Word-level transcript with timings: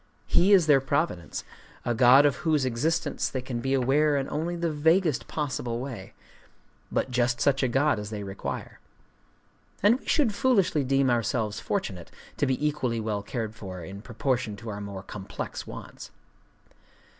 He 0.25 0.51
is 0.51 0.65
their 0.65 0.81
providence,—a 0.81 1.93
god 1.93 2.25
of 2.25 2.37
whose 2.37 2.65
existence 2.65 3.29
they 3.29 3.43
can 3.43 3.59
be 3.59 3.75
aware 3.75 4.17
in 4.17 4.27
only 4.31 4.55
the 4.55 4.71
vaguest 4.71 5.27
possible 5.27 5.79
way, 5.79 6.15
but 6.91 7.11
just 7.11 7.39
such 7.39 7.61
a 7.61 7.67
god 7.67 7.99
as 7.99 8.09
they 8.09 8.23
require. 8.23 8.79
And 9.83 9.99
we 9.99 10.07
should 10.07 10.33
foolishly 10.33 10.83
deem 10.83 11.11
ourselves 11.11 11.59
fortunate 11.59 12.09
to 12.37 12.47
be 12.47 12.67
equally 12.67 12.99
well 12.99 13.21
cared 13.21 13.53
for 13.53 13.83
in 13.83 14.01
proportion 14.01 14.55
to 14.55 14.69
our 14.69 14.81
more 14.81 15.03
complex 15.03 15.67
wants. 15.67 16.09